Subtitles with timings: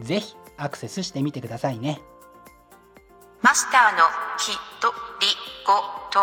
[0.00, 2.00] ぜひアクセスしてみてくださいね。
[3.42, 4.04] マスターの
[4.38, 5.26] ひとり
[5.66, 5.74] ご
[6.10, 6.20] と。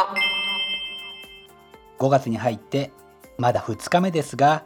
[1.99, 2.91] 5月に入って
[3.37, 4.63] まだ2日目ですが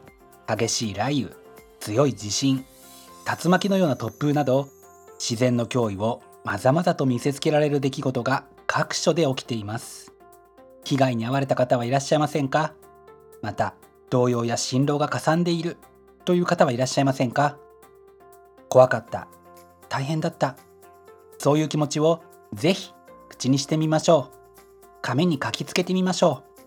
[0.47, 1.35] 激しい雷雨
[1.79, 2.63] 強い地震
[3.43, 4.69] 竜巻のような突風など
[5.19, 10.13] 自然の脅威をまざまざと見せつけられる出来事が各所で起きています。
[10.83, 12.73] 被害に遭われた方はいらっしゃいませんか？
[13.41, 13.75] また
[14.09, 15.77] 動揺や心労がかさんでいる
[16.25, 17.57] という方はいらっしゃいませんか？
[18.73, 19.27] 怖かった。
[19.87, 20.57] 大変だった。
[21.37, 22.23] そういう気持ちを
[22.55, 22.91] ぜひ
[23.29, 24.37] 口にしてみましょう。
[25.03, 26.61] 紙に書きつけてみましょう。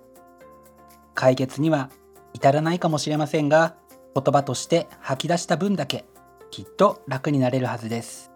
[1.14, 1.90] 解決には
[2.32, 3.74] 至らないかもしれませんが
[4.14, 6.04] 言葉として吐き出した分だけ
[6.52, 8.30] きっと楽になれるはずです。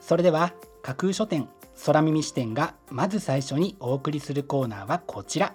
[0.00, 1.48] それでは架空書店
[1.86, 5.54] 空耳視点がまず最初にお送りするコーナーはこちら。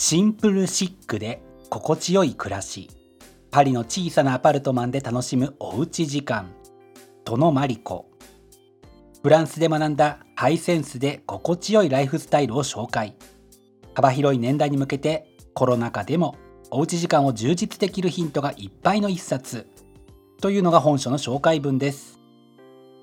[0.00, 2.88] シンプルシックで心地よい暮らし。
[3.50, 6.52] パリの小さなアパルトマンで楽しむおうち時間。
[7.24, 8.08] 殿マリコ
[9.24, 13.16] フランスで学んだハイセンスで心地よいライフスタイルを紹介。
[13.92, 16.36] 幅広い年代に向けてコロナ禍でも
[16.70, 19.66] おうち時間を充実できるヒントがいっぱいの一冊。
[20.40, 22.20] というのが本書の紹介文です。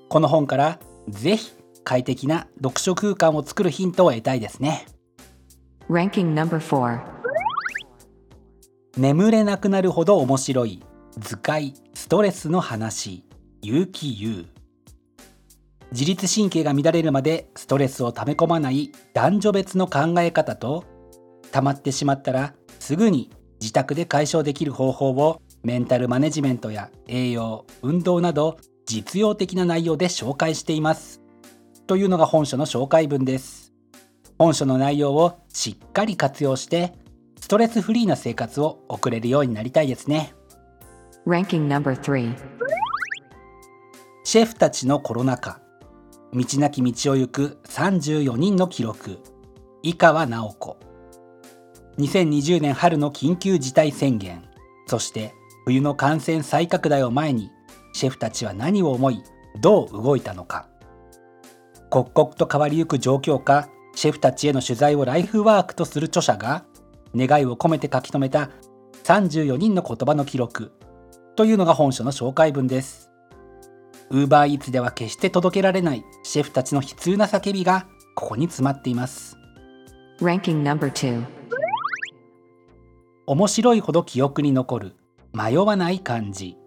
[0.08, 0.80] この本から
[1.10, 1.52] ぜひ
[1.84, 4.86] 快適な読書空間を作るヒントを得たいですね。
[5.88, 7.00] Ranking No.4
[8.96, 10.82] 眠れなくなるほど面白い
[11.16, 13.24] 図解ストレスの話。
[13.62, 14.46] 結城優。
[15.92, 20.84] 自律神経が乱れるまでストレスを溜め込まない男女別の考え方と
[21.52, 23.30] 溜まってしまったらすぐに
[23.60, 31.22] 自宅で解消できる方法をメンタルマネジメントや栄養運動など実用的な内容で紹介しています。
[31.86, 33.65] というのが本書の紹介文です。
[34.38, 36.92] 本書の内容をしっかり活用して
[37.40, 40.34] ストレスフリーな生活を送れるようになりたいですね。
[41.26, 42.36] Ranking number 3
[44.24, 45.60] シェフたちのコロナ禍。
[46.32, 49.20] 道なき道を行く34人の記録。
[49.82, 50.76] 井川直子。
[51.98, 54.42] 2020年春の緊急事態宣言。
[54.86, 55.32] そして
[55.64, 57.50] 冬の感染再拡大を前に
[57.92, 59.22] シェフたちは何を思い
[59.60, 60.68] どう動いたのか。
[61.88, 66.64] 刻々と変わりゆく状況下シェフたちへの取材をライフワークとする著者が
[67.14, 68.50] 願いを込めて書き留めた
[69.04, 70.70] 34人の言葉の記録。
[71.34, 73.10] というのが本書の紹介文です。
[74.10, 79.38] ウーバーイーツでは決して届けられないシェフたちの悲痛な叫びがここに詰まっています。
[80.20, 81.24] Ranking number 2
[83.26, 84.96] 面白いほど記憶に残る
[85.32, 86.58] 迷わない漢字。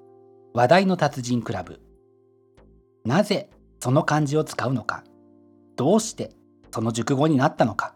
[0.55, 1.79] 話題の達人クラブ。
[3.05, 5.03] なぜその漢字を使うのか。
[5.75, 6.38] どうして
[6.71, 7.95] その熟語になったのか。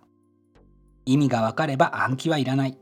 [1.06, 2.78] 意味がわかれば暗記はいらない。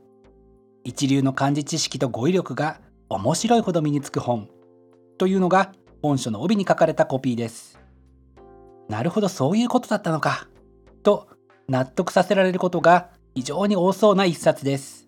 [0.84, 4.48] 一流の漢字知識と語彙力が面白いほど身につく本。
[5.18, 5.72] というのが
[6.02, 7.78] 本書の帯に書かれたコピーです。
[8.88, 10.48] なるほどそういうことだったのか。
[11.02, 11.28] と
[11.68, 15.06] 納得させられることが非常に多そうな一冊です。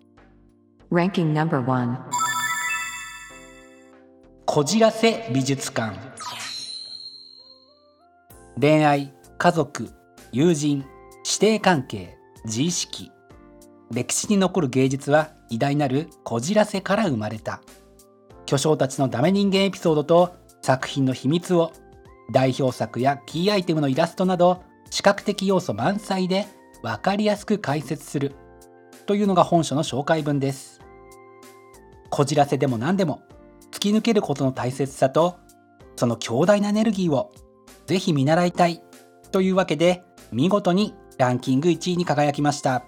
[0.91, 1.97] Ranking number 1
[4.45, 5.97] こじらせ美術館。
[8.59, 9.89] 恋愛家族
[10.35, 10.83] 友人
[11.23, 13.09] 師弟関係自意識。
[13.89, 17.61] 歴史に残る芸術は偉大なるこじらせから生まれた。
[18.45, 21.71] 巨匠たちのダメ人間エピソードと作品の秘密を
[22.33, 24.61] 代表作やキーアイテムのイラストなど
[24.91, 26.47] 視覚的要素満載で
[26.83, 28.35] 分かりやすく解説する。
[29.05, 30.81] というのが本書の紹介文です。
[32.09, 33.21] こじらせでも何でも
[33.71, 35.37] 突き抜けることの大切さと
[35.95, 37.31] その強大なエネルギーを
[37.85, 38.81] ぜひ見習いたい。
[39.31, 42.85] というわけで見事にランキング1位に輝きました。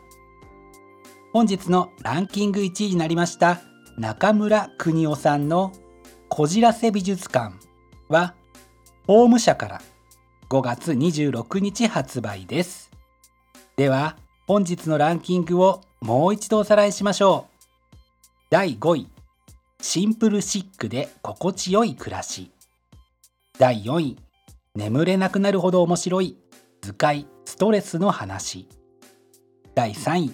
[1.34, 3.62] 本日のランキング1位になりました
[3.98, 5.72] 中村邦夫さんの
[6.30, 7.56] 「こじらせ美術館」
[8.10, 8.34] は
[9.06, 9.81] 法務社から
[10.50, 12.89] 5月26日発売です。
[13.75, 14.18] では
[14.48, 17.45] 本日のランキングをもう一度おさらいしましょ
[17.94, 17.95] う。
[18.50, 19.07] 第5位
[19.81, 22.51] シンプルシックで心地よい暮らし。
[23.60, 24.18] 第4位
[24.75, 26.38] 眠れなくなるほど面白い
[26.82, 28.68] 図解ストレスの話。
[29.76, 30.34] 第3位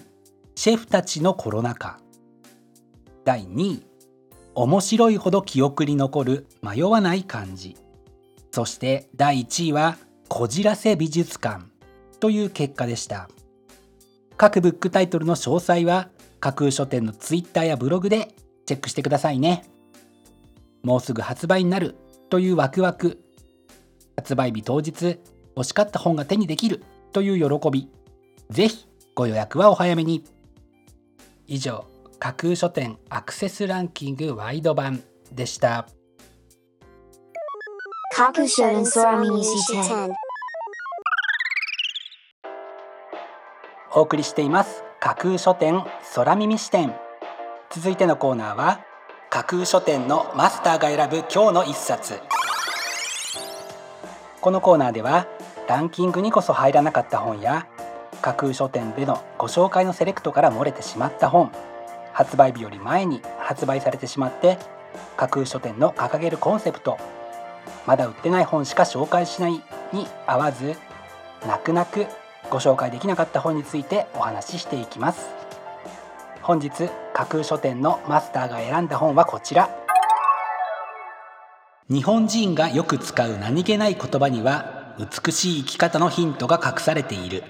[0.54, 1.98] シェフたちのコロナ禍。
[3.24, 3.86] 第2位
[4.54, 7.76] 面白いほど記憶に残る迷わない感じ。
[8.52, 9.96] そして第1位は
[10.28, 11.64] こじらせ美術館。
[12.20, 13.28] という結果でした。
[14.38, 16.08] 各ブックタイトルの詳細は
[16.40, 19.64] 架空書店のツイッターやブログでチェックしてくださいね。
[20.82, 21.96] もうすぐ発売になる
[22.30, 23.22] というワクワク。
[24.16, 25.18] 発売日当日
[25.56, 27.88] 欲しかった本が手にできるという喜び。
[28.50, 30.24] ぜひご予約はお早めに。
[31.46, 31.84] 以上
[32.18, 35.02] 架空書店アクセスランキングワイド版
[35.32, 35.86] でした。
[38.16, 40.14] 架空書店空耳視点
[43.92, 44.82] お送りしています。
[45.00, 45.84] 架空書店
[46.14, 46.94] 空耳視点。
[47.70, 48.80] 続いてのコーナーは
[49.30, 52.20] 架空書店のマスターが選ぶ今日の一冊。
[54.40, 55.26] このコーナーでは
[55.68, 57.66] ランキングにこそ入らなかった本や
[58.20, 61.50] 架空書店でのご紹介のセレクトから漏れてしまった本
[62.12, 64.58] 発売日より前に発売されてしまって
[65.16, 66.98] 架空書店の掲げるコンセプト
[67.86, 69.52] まだ売ってない本しか紹介しない
[69.92, 70.74] に合わず
[71.46, 72.06] 泣く泣く
[72.50, 75.28] ご紹介できなかった本についてお話ししていきます。
[76.42, 76.70] 本日
[77.14, 79.70] 架空書店のマスターが選んだ本はこちら。
[81.88, 87.42] 日本人がよく使う何気ない言葉には美しい生き方のヒントが隠されている。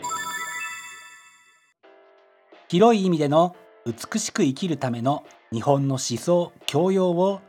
[2.68, 3.54] 広い意味での
[3.84, 7.40] 美しく生きるための日本の思想教養を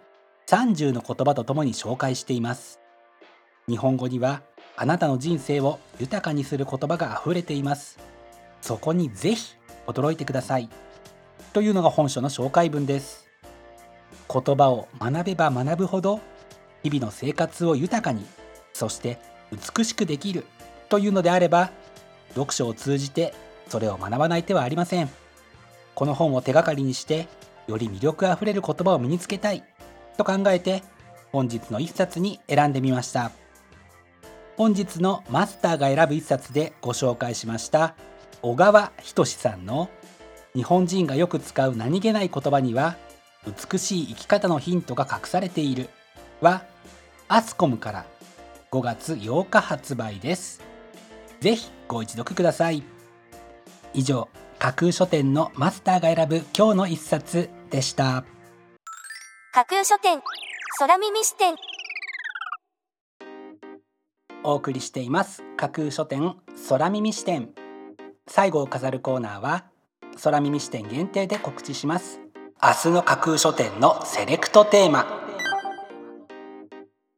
[0.47, 2.81] 30の言葉とともに紹介しています。
[3.69, 4.41] 日本語には
[4.75, 7.97] あなたの人生を豊かにする言葉があふれています。
[8.61, 9.55] そこにぜひ
[9.87, 10.69] 驚いてください。
[11.53, 13.29] というのが本書の紹介文です。
[14.29, 16.19] 言葉を学べば学ぶほど
[16.83, 18.25] 日々の生活を豊かに
[18.73, 19.19] そして
[19.51, 20.45] 美しくできる
[20.89, 21.71] というのであれば
[22.29, 23.33] 読書を通じて
[23.67, 25.09] それを学ばない手はありません。
[25.93, 27.27] この本を手がかりにして
[27.67, 29.63] より魅力あふれる言葉を身につけたい
[30.17, 30.83] と考えて
[31.31, 33.31] 本日の一冊に選んでみました。
[34.57, 37.93] 本日のマスターが選ぶ一冊でご紹介しました
[38.41, 39.89] 小川仁さんの
[40.53, 42.95] 日本人がよく使う何気ない言葉には
[43.45, 45.89] 美しい生き方のヒントが隠されている
[46.39, 46.63] は
[47.27, 48.05] アスコムから
[48.71, 50.61] 5月8日発売です。
[51.39, 52.83] ぜひご一読ください。
[53.93, 58.25] 以上架空書店のマスターが選ぶ今日の一冊でした。
[59.53, 60.21] 架空書店
[60.79, 61.55] 空耳視点。
[64.43, 65.43] お送りしています。
[65.57, 66.35] 架空書店
[66.69, 67.49] 空耳視点。
[68.27, 69.65] 最後を飾るコーナーは
[70.23, 72.19] 空耳視点限定で告知します。
[72.61, 75.05] 明日の架空書店のセレクトテーマ。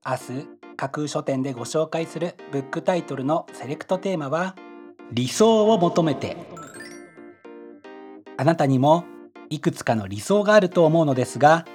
[0.06, 4.56] 明日架空書店でご紹介するブックタイトルのセレクトテーマは
[5.12, 6.38] 理想を求めて。
[8.38, 9.04] あなたにも
[9.50, 11.66] いくつかの理想があると思うのですが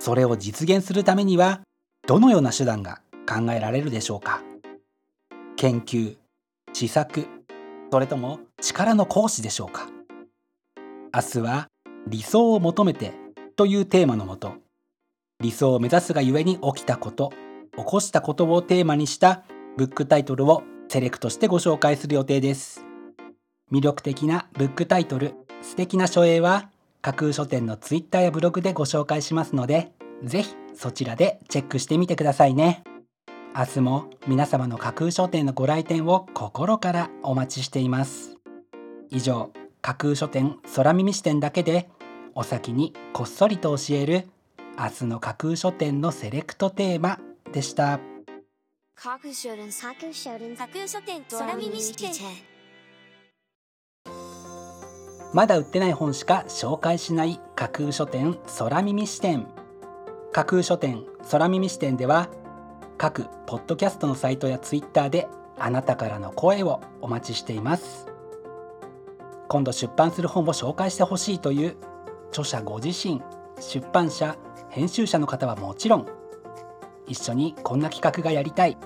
[0.00, 1.60] それを実現するためには
[2.08, 4.42] どのような手段が考えられるでしょうか。
[5.54, 6.16] 研究
[6.72, 7.26] 試作
[7.92, 9.88] それとも力の行使でしょうか。
[11.14, 11.68] 明日は
[12.08, 13.12] 理想を求めて
[13.54, 14.54] というテーマのもと
[15.40, 17.32] 理想を目指すがゆえに起きたこと
[17.76, 19.44] 起こしたことをテーマにした
[19.76, 22.84] ブックタイトルをセレクトしてご紹介する予定です。
[23.72, 26.68] 魅力的なブックタイトル素敵な書影は
[27.00, 32.84] 架空書店のツイッターやブログでご紹介しますのでぜひそちらでチェックしてみてくださいね。
[33.56, 38.36] 明日も皆様の架空書店のご来店を心からお待ちしています。
[39.10, 39.50] 以上
[39.80, 41.88] 架空書店空耳視点だけで
[42.34, 44.28] お先にこっそりと教える
[44.78, 47.18] 明日の架空書店のセレクトテーマ
[47.52, 48.00] でした。
[50.86, 52.12] 書店空耳視点
[55.32, 59.46] まだ売ってない本しか紹介しない架空書店空耳視点。
[60.32, 62.28] 架空書店空耳視点では
[62.98, 65.28] 各ポッドキャストのサイトやツイッターで
[65.58, 68.06] あなたからの声をお待ちしています。
[69.48, 71.76] 今度出版する本を紹介してほしいという
[72.28, 73.20] 著者ご自身
[73.60, 74.36] 出版社
[74.70, 76.21] 編集者の方はもちろん
[77.06, 78.76] 一緒にこんな企画がやりたい。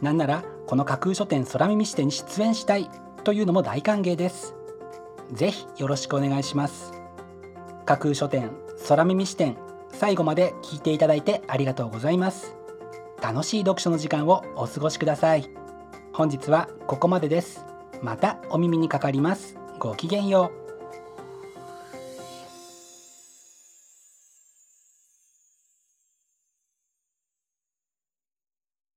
[0.00, 2.90] なんならこの架空書店空耳視点に出演したい。
[3.24, 4.54] というのも大歓迎です。
[5.32, 6.92] ぜひよろしくお願いします。
[7.84, 8.50] 架空書店
[8.88, 9.56] 空耳視点
[9.92, 12.56] 最後まで聞いていただいてありがとうございます。
[13.20, 15.50] 楽しい読書の時間をお過ごしください。
[16.12, 17.66] 本日はここまでです。
[18.02, 19.58] またお耳にかかります。
[19.78, 20.67] ごきげんよう。